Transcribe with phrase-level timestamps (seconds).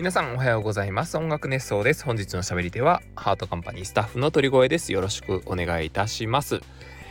[0.00, 1.18] 皆さんおはようございます。
[1.18, 2.06] 音楽熱奏です。
[2.06, 4.94] 本日の喋り手はハートカンパニースタッフの鳥越です。
[4.94, 6.62] よろしくお願いいたします。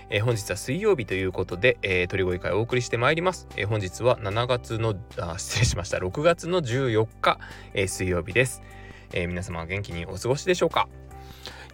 [0.09, 5.97] えー、本日は水曜日ということで、えー、鳥越会をお送りしてまいります、えー、本日は7月のあ失礼しました。
[5.97, 7.37] 6月の14日、
[7.75, 8.63] えー、水曜日です、
[9.13, 10.89] えー、皆様元気にお過ごしでしょうか？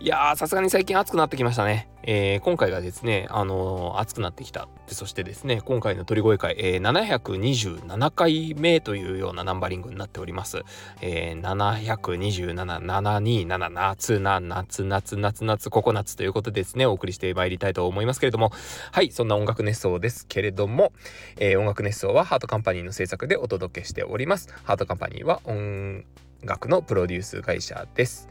[0.02, 1.88] いやー、さすがに最近暑くなってきましたね。
[2.04, 4.68] えー、今回がですね、あのー、暑くなってきた。
[4.88, 10.64] そしてですね、今回の鳥越会、えー、727回目というようなナンバリングになっております。
[11.02, 18.52] えー、727、727、夏な、夏、夏、夏、夏、ココナッツということでですね、お送りしてまいりたいと思いますけれども、
[18.92, 20.92] はい、そんな音楽熱奏ですけれども、
[21.38, 24.54] えー、音楽熱奏はハートカンパニーの制作でお届けしております。
[24.66, 26.04] ハートカンパニーは音
[26.44, 28.28] 楽のプロデュース会社です。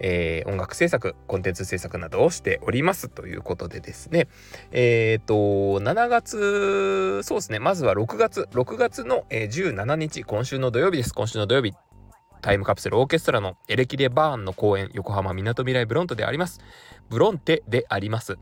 [0.00, 4.28] えー、音楽制作コンテンツ制作などをしておりますということでですね。
[4.72, 5.34] えっ、ー、と
[5.80, 7.58] 7月そうですね。
[7.58, 11.14] まずは6月6月の、えー、17日今週の土曜日です。
[11.14, 11.74] 今週の土曜日
[12.40, 16.60] タイムカプセルオーケストラのエレキレバーンの公演横浜みなとみらいブロントであります。
[17.10, 18.38] ブロンテであります。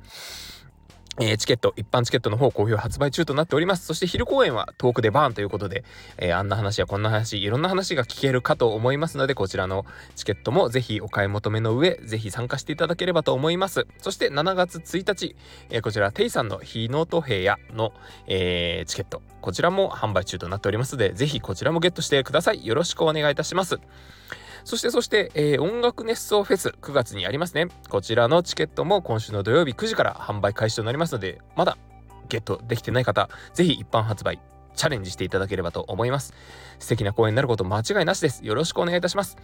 [1.20, 3.84] え、チケット、一般チケットの方好評発売中となっております。
[3.86, 5.83] そして昼公演はトークでバーンということで、
[6.16, 13.89] えー、あんな話やこんな話、いろんな話が聞けるかと思いますので、こちらのチケットもぜひお買い求めの上、ぜひ参加していただければと思います。
[13.98, 15.34] そして7月1日、
[15.70, 17.92] えー、こちら、テイさんの日のと部屋の、
[18.28, 22.64] えチケット、こちらも販売中となっておりますので、ぜひこちらもゲットしてください。
[22.64, 23.80] よろしくお願いいたします。
[24.64, 27.69] そしてそして、えー、音楽熱奏フェス9月にありますね。
[27.89, 31.78] こちらのチケットも今週の土曜日9時から販売開始となりますので、まだ
[32.28, 34.41] ゲットできてない方、ぜひ一般発売
[34.75, 36.34] チャレンジしていただければと思います。
[36.79, 38.45] 素敵な公演になること間違いなしです。
[38.45, 39.36] よろしくお願いいたします。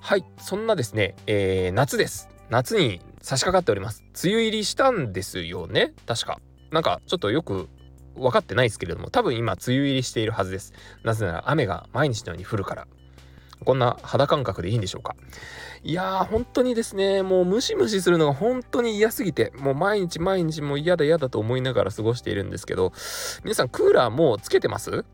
[0.00, 2.28] はい、そんなですね、えー、夏です。
[2.48, 4.04] 夏に差し掛かっております。
[4.24, 5.94] 梅雨入りしたんですよね？
[6.06, 6.38] 確か。
[6.70, 7.68] なんかちょっとよく
[8.14, 10.72] 分かってないですけれども、多分今梅雨入りしているはずです。
[11.02, 12.86] なぜなら雨が毎日のように降るから
[13.64, 15.16] こんな肌感覚でいいんでしょうか？
[15.82, 22.92] いやー本当にですねもうムシムシするのが本当に嫌すぎてもう毎日毎日もう嫌だ嫌だと思いながら過ごしているんですけど
[23.44, 25.04] 皆さんクーラーもうつけてます？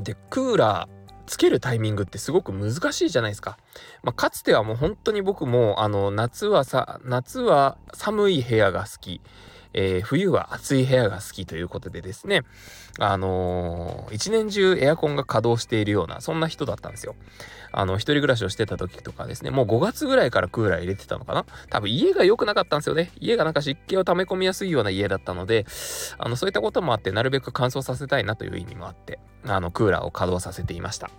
[0.00, 0.96] でクーラー
[1.26, 3.58] つけるタイミングってすごく難しいじゃないですか。
[4.02, 9.20] まあ、かつてはもう本当に僕もあの夏はさ夏は寒い部屋が好き。
[9.78, 12.42] えー、冬は暑い部屋が好きということでですね、
[12.98, 17.14] あのー、一年中エアコンが稼働しているような、そんな人だったんですよ。
[17.72, 21.44] あの、一人暮らしをしてた時とかですね、もう5月ぐらいからクーラー入れてたのかな？
[21.68, 23.12] 多分家が良くなかったんですよね。
[23.20, 25.66] 家がなんか湿気を溜め込みやすいような家だったので、
[26.16, 31.10] あの、そういったこともあって、なるべく乾燥させたいなという意味もあって、あの、クーラーを稼働させていました。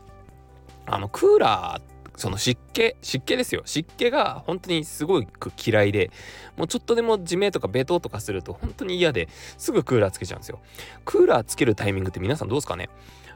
[0.87, 3.61] あの、クーラーってその湿気湿気ですよ。
[3.63, 6.11] 湿気が本当にすごく嫌いで
[6.57, 10.59] もうちょっとでも地名とかベトとかすると本当に嫌ですぐクーラーつけちゃうんですよ。
[11.05, 12.89] クーラーつけるタイミングって皆さんどうですかね？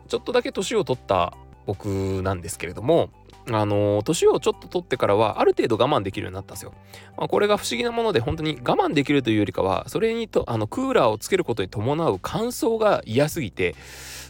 [0.08, 1.34] ちょっとだけ年を取った
[1.68, 3.12] 僕なんですけれども
[3.50, 6.74] あの年をちょっと取ってからはある程度我慢できるようになったんですよ。
[7.18, 13.76] まあ、これが不思議なもので本当に我慢できるというよりかはそれにとあのクーラーをつけることに伴う乾燥が嫌すぎて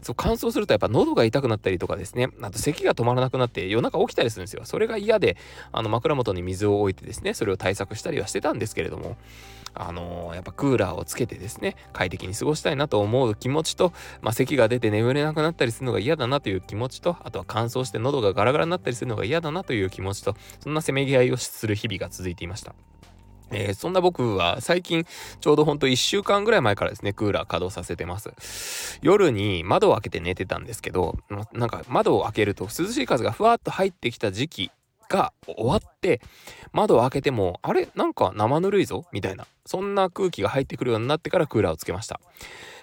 [0.02, 4.64] そう乾燥するとやっぱ喉が痛くなったりとかですねあと咳が止まらなくなって夜中起きたりするんですよ。
[4.66, 5.38] それが嫌で
[5.72, 9.18] あの枕元に水を置いてですねそれを対策したりはしてたんですけれども
[9.74, 22.76] あのー、やっぱクーラーをつけてですね快適に過ごしたいなと思う気持ちと、まあ、咳が出て眠れなくなったりするのが嫌だなという気持ちとあとは乾燥して喉がガラガラになったりするのが嫌だなという気持ちとそんなせめぎ合いをする日々が続いていました。
[23.52, 25.06] えー、そんな僕は最近
[25.40, 31.18] ちょうどほんと1週間ぐらい前からですねクーラー稼働させてます夜に窓を開けて寝てたんですけど
[31.52, 34.72] なんか窓を開けると涼しい風がふわっと入ってきた時期
[35.12, 36.22] が終わって
[36.72, 39.46] 窓を開けてもあれなんか生ぬるいぞみたいな。
[39.66, 42.20] そんな空気が入ってくるようになってからクーラーをつけました。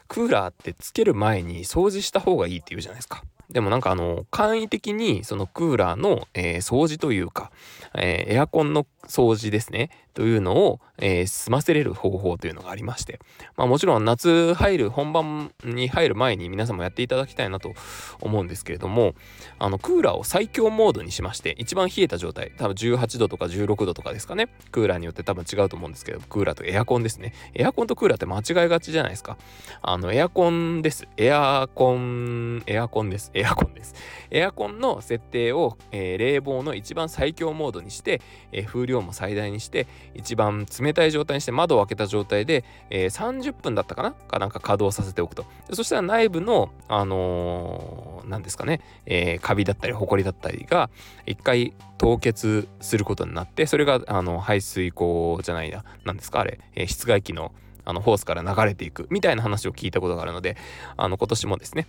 [0.06, 3.24] クーラーってつける前に掃除した方がいいって言うじゃないですか。
[3.50, 7.50] でもなんかあの簡易的にそのクーラーの、えー、掃除というか、
[7.94, 9.90] えー、エアコンの掃除ですね。
[10.18, 13.20] というのを、えー、済ませれる方法というのがありまして、
[13.56, 17.74] まあ、もちろん夏入る本番に入る前に皆さんもやっていただきたいなと
[18.20, 19.14] 思うんですけれども
[19.60, 24.48] あのクーラーを最強モードにしまして一番冷えた状態多分18度とか16度とかですかね。
[24.72, 27.32] クーラーによって多分違うと思うんですけどクーラーとエアコンですね。
[27.54, 29.38] エアコンとクーラーって間違いがちじゃないですか。
[29.82, 31.06] あのエアコンです。
[31.16, 33.30] エアコンエアコンです。
[33.34, 33.94] エアコンです。
[34.32, 38.20] エアコンの設定を、えー、冷房の一番最強モードにして、
[38.50, 44.12] えー、風量も最大にして一番冷たい状態にして窓を開けた状態で、えー、30分だったかな？
[44.12, 45.46] かなんか稼働させておくと。
[45.72, 50.90] そしたら内部のあのー、ですかね、えー、カビだったりホコリだったりが
[51.26, 55.84] 一回凍結することになってそれがあの排水口じゃないな。
[56.04, 56.40] 何ですか？
[56.40, 57.52] あれ、えー、室外機の
[57.84, 60.58] あのホースから流れていくみたいな話を聞いたことがあるので
[60.98, 61.86] あの今年もですね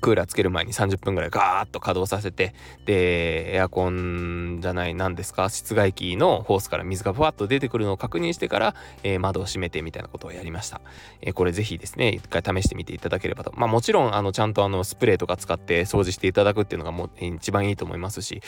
[0.00, 2.54] クーラーつける前に30分ぐらいガーッと稼働させて
[2.84, 10.80] でエアコンじゃない何ですか室外機のホースから水がふわっと出てくるのを確認してから、えー、窓を閉めてみたいなことをやりました、
[11.20, 13.52] えー、これぜひですね一回試してみていただければと。
[13.56, 18.42] まあもちろんあのちゃんとあのスプレーとか使って掃除していただくっていうのがもう一番いいと思いますし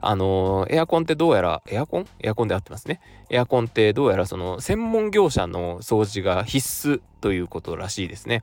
[0.00, 2.06] あのー、エアコンってどうやらエアコン？
[2.20, 3.00] エアコンで合ってますね。
[3.30, 8.42] エアコンってどうやらその専門業者の掃除が必須ということらしいですね。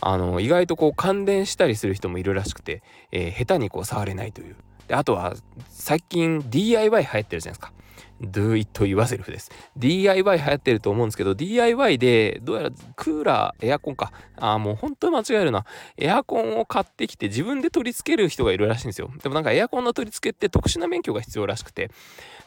[0.00, 4.56] あの意外とこう感電したりする人もいるらしくて、えー、下手にこう触れないという。
[4.86, 5.34] であとは
[5.68, 7.72] 最近 DIY 流行ってるじゃないですか。
[8.20, 9.50] Do it yourself です。
[9.76, 14.12] DIY 流行ってると思うんですけど、DIY でどうやらクーラー、エアコンか。
[14.36, 15.64] あ、もう本当に間違えるな。
[15.96, 19.10] エアコンを買ってきて自分で取り付ける人がいるらしいんですよ。
[19.22, 21.90] でもなんかエアコンの取り付けって特殊な免許が必要らしくて、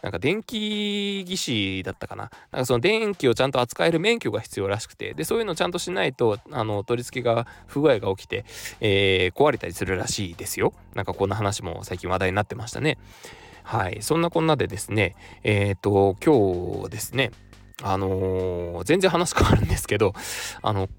[0.01, 2.31] なんか電気技師だったかな。
[2.51, 8.45] なんかその電気をちゃんと扱える免許が必要らしくて、で、そういうのちゃんとしないと、あの、取り付けが不具合が起きて、
[8.79, 10.73] えー、壊れたりするらしいですよ。
[10.95, 12.97] なんかこんな話も最近話題になってましたね。
[13.63, 13.99] はい。
[14.01, 17.31] そんなこんなでですね、えっ、ー、と、今日ですね、
[17.83, 20.13] あのー、全然話変わるんですけど、
[20.61, 20.89] あの、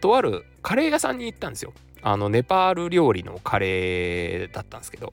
[0.00, 1.72] とあるカレー屋さんに行ったんですよ。
[2.02, 5.12] あの、ネパール料理のカレーだったんですけど、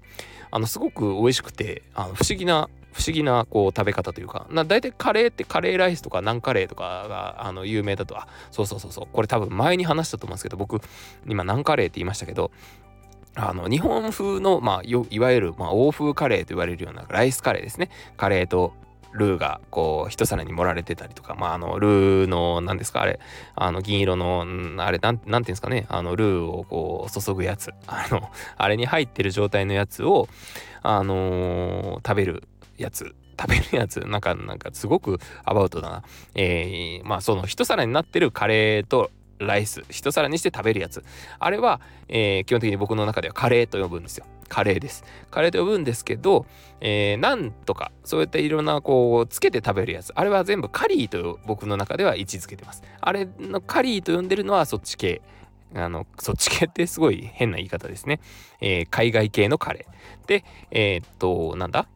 [0.52, 10.80] あの、すごく美味しくて、あの不思議な不思議なこう食べ方というかな大体カレーってカレーライスとかナンカレーとかがあの有名だとあそうそうそうそうこれ多分前に話したと思うんですけど僕
[11.28, 12.52] 今ナンカレーって言いましたけど
[13.36, 17.90] あの日本風の、まあ、いわゆる、まあ、欧風カレーと言われるようなライスカレーですね。
[18.18, 18.74] カレーと
[19.16, 23.20] ルーがこう一皿に盛られてたりとかまああのルーの何ですかあれ
[23.56, 24.46] あの銀色の
[24.78, 25.86] あれなんなんていうんですかね。
[25.90, 27.72] あのルーをこう注ぐやつ。
[27.88, 30.28] あのあれに入ってる状態のやつを
[30.82, 32.44] あのー、食べる
[32.78, 33.16] やつ。
[33.40, 34.00] 食べるやつ。
[34.02, 36.04] なんかなんかすごくアバウトだな。
[36.36, 41.04] えー、まあその一皿になってるカレーとライス一皿にして食べるやつ。
[41.40, 44.26] あれは、えー、基本的に僕の中ではカレーと呼ぶんですよ。
[44.48, 45.04] カレーです。
[45.32, 46.46] カレーと呼ぶんですけど、
[46.80, 50.14] えー、なんとかそういったいろんなこうつけて食べるやつ。
[50.16, 52.84] あれは全部カリーと僕の中では位置づけてます。
[53.02, 55.22] あれのカリーと呼んでるのはそっち系。
[55.74, 58.22] あのそっち系ってすごい変な言い方ですね、
[58.62, 60.28] えー、海外系のカレー。
[60.28, 61.88] でえー、っとなんだ？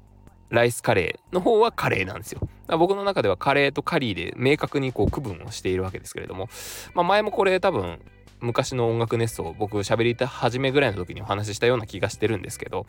[0.49, 2.41] ライスカレーの方はカレーなんですよ。
[2.77, 6.49] 僕の中ではカレーとカリーで明確にこう区分をしているわけですけれども、
[6.93, 7.99] まあ、前もこれ多分
[8.41, 12.85] 昔の音楽熱奏僕喋り始めぐらいの時にお話ししたような気がしてるんですけど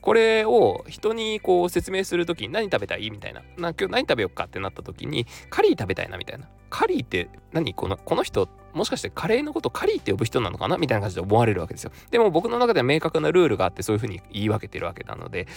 [0.00, 3.42] これを人にこう説明する時に何食べたいみたいな。
[3.58, 6.48] な今日何食べよっかってなった時にカリー食べたいなみたいな。
[6.70, 11.90] カリーって何このこの人もしかしてカレーのことカリーって呼ぶ人なのかなみたいな感じで思われるわけですよ。
[12.10, 15.48] でも僕の中では明確なルールがあってそういうふうに言い分けてるわけなので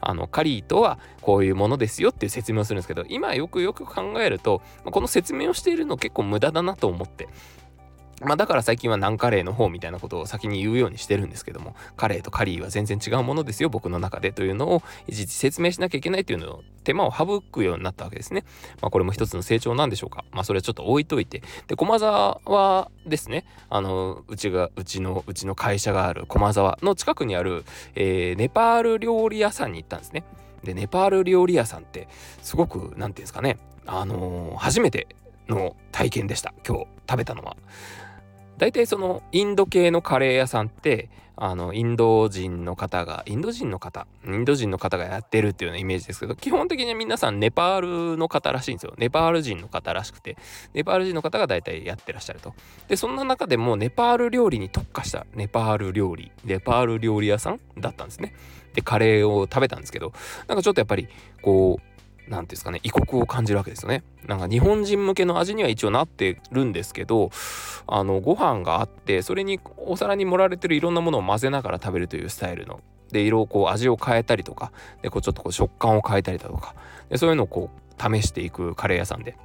[0.00, 7.28] あのカリーとはこういうものですよっていう説明をするんですけど今よくよく考えるとこの説明をしているの結構無駄だなと思って。
[8.20, 18.44] まあだから最近はナンカレーの方みたいなことを先に言うようにしてるんですけども、カレーとカリーは全然違うものですよ、僕の中でというのをいちいち説明しなきゃいけないというのを手間を省くようになったわけですね。
[18.82, 20.24] まあこれも一つの成長なんでしょうか。
[20.32, 21.42] まあそれはちょっと置いといて。
[21.66, 27.64] で、駒沢はですね、あの、うちが、うちの、うちの会社がある駒沢の近くにある、
[27.94, 30.24] えー、ネパール料理屋さんに行ったんですね。
[30.62, 32.06] で、ネパール料理屋さんって
[32.42, 35.08] すごく、何て言うんですかね、あのー、初めて
[35.48, 36.52] の体験でした。
[36.66, 37.56] 今日食べたのは。
[38.60, 48.92] 大体そのインド系のカレー屋さんってあのインド人の方がインド人の方インド人の方がやってるっていうようなイメージですけど基本的には皆さんネパールの方らしいんですよ。
[48.98, 50.36] ネパール人の方らしくて。
[50.74, 52.54] ネパール人の方が大体やってらっしゃると。
[52.88, 58.34] でそんな中でもネパール料理に特化したネパール料理ネパール料理屋さんだったんですね。
[58.74, 60.12] でカレーを食べたんですけど
[60.46, 61.08] なんかちょっとやっぱり
[61.40, 61.89] こう
[62.30, 64.04] 何ていうんですかね異国を感じるわけですよね。
[64.26, 67.30] なんか日本人向けの味には一応なってるんですけど
[67.86, 72.80] あのご飯があってそれにお皿に盛られてるいろんなものを混ぜながら食べるというスタイルの。
[73.10, 74.70] で色をこう味を変えたりとか
[75.02, 76.76] でこうちょっとこう食感を変えたりだとか。
[77.08, 79.36] でそういうのをこう試していくカレー屋さんで。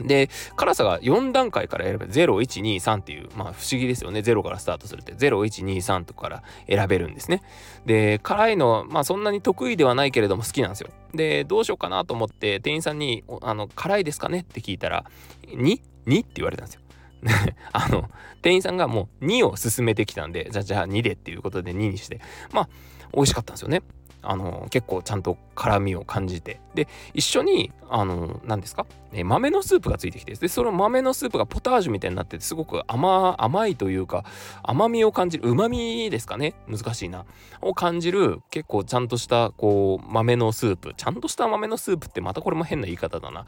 [0.00, 2.12] で、辛さが4段階から選べる。
[2.12, 4.20] 0、1、2、3っていう、まあ不思議ですよね。
[4.20, 5.12] 0からスタートするって。
[5.14, 7.42] 0、1、2、3とかから選べるんですね。
[7.84, 10.88] で、辛いのは、まあそんなに得意ではないけれども好きなんですよ。
[11.14, 15.04] で、どうしようかなと思って店員さんに、あの、辛いですかねって聞いたら、
[15.48, 16.82] 2?2 って言われたんですよ。
[17.72, 18.08] あの、
[18.40, 22.20] 店員さんがもう2を進めてきたんで、じゃあじゃあ2でっていうことで2にして、
[22.52, 22.68] まあ、
[23.14, 23.82] 美味しかったんですよね。
[24.22, 26.60] あの結構ちゃんと辛みを感じて。
[26.74, 30.34] で一緒にあの何ですか、ね、豆のスープがついてきて。
[30.34, 34.24] でその豆のスープがポタージュみたいになっててすごく甘甘いというか
[34.62, 36.54] 甘みを感じるうまみですかね？
[36.68, 37.26] 難しいな。
[37.60, 40.94] を感じる結構ちゃんとしたこう豆のスープ。
[40.96, 43.44] ちゃんとした豆のスープってまたこれも変な言い方だな。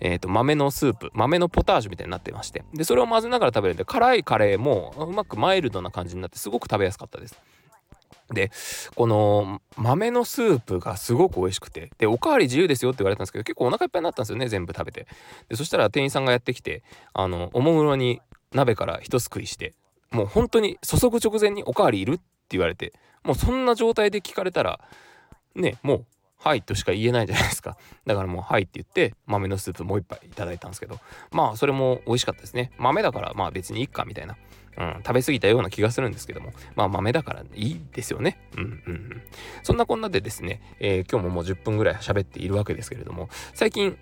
[0.00, 1.10] えっ、ー、と豆のスープ。
[1.14, 2.64] 豆のポタージュみたいになってまして。
[2.74, 7.40] でそれを混ぜながら食べるんで辛いカレーもうまくマイルドな感じになってすごく食べやすかったです。
[8.32, 8.50] で
[8.94, 15.06] この豆のスープがすごく美味しくてでおかわり自由ですよって言われたんですけど結構お腹いっぱいになったんですよね全部食べて。
[15.48, 18.20] でそしたら店員さんがやってきてあのおもむろに
[18.52, 19.74] 鍋から一すくいして
[20.10, 22.92] もう本当に注ぐ直前に「おかわりいる?」って言われて
[23.24, 24.80] もうそんな状態で聞かれたら
[25.54, 26.06] ねもう
[26.38, 27.76] 「はい」としか言えないじゃないですか。
[28.06, 30.98] だからもう「はい」って言って豆のスープもう一杯いただいたんですけど。
[31.30, 32.70] まあそれも美味しかったですね。
[32.78, 34.36] 豆だからまあ別にいっかみたいな。
[34.76, 38.38] うん、食べ過ぎたような気がするんですけども、まあ豆だからいいですよね。
[38.56, 39.22] うんうんうん。
[39.62, 43.96] そんなこんなでですね、えー、今日ももう10分ぐらい喋っているわけですけれども、最近、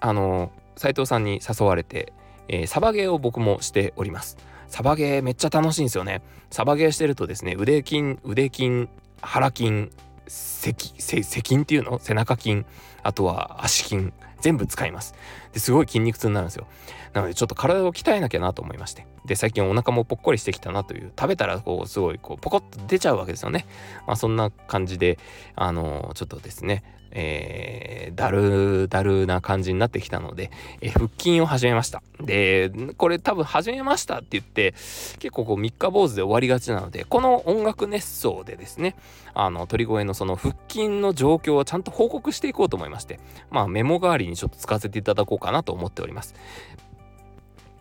[0.00, 2.12] あの斉藤さんに誘われて、
[2.48, 4.38] えー、サバゲーを僕もしております。
[4.68, 6.22] サバゲーめっちゃ楽しいんですよね。
[6.50, 8.88] サバゲーしてるとですね、腕筋、腕筋、
[9.20, 9.90] 腹筋、
[10.26, 11.98] 背背筋っていうの？
[11.98, 12.64] 背中筋、
[13.02, 15.14] あとは足筋、全部使います。
[15.52, 16.66] ですごい筋肉痛になるんですよ。
[17.12, 19.06] なのでちょっと体を鍛えなきゃなと思いまして。
[19.24, 23.66] で、最近お腹もぽっこりしてきたなという、食べたらこう、すごいこう、ポコッと出ちゃうわけですよね。
[24.06, 25.18] まあそんな感じで、
[25.56, 32.02] あのー、ちょっとですね、えー、だるだるな感じになってきたので、えー、腹筋を始めました。
[32.20, 34.72] で、これ多分始めましたって言って、
[35.18, 38.96] 結構こう三日坊主で終わりがちなので、この音楽熱奏でですね、
[39.34, 43.18] あの、鳥越のその腹筋の状況をちゃんと報告していこうと思いまして、
[43.50, 46.34] まあメモ代わりにちょっと使わせていただこうかなと思っております。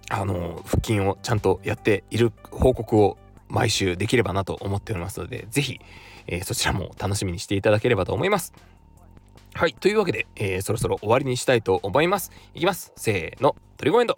[0.10, 5.80] あの、腹筋をちゃんとやっている報告を毎週できればなと思っておりますので、是非、
[6.28, 8.54] えー、そちらも楽しみにしていただければと思います。
[9.54, 9.74] はい。
[9.74, 12.32] というわけで、えー、そろそろ終わりにしたいと思います。
[12.54, 12.92] いきます。
[12.96, 13.56] せーの。
[13.78, 14.16] トリゴエンド。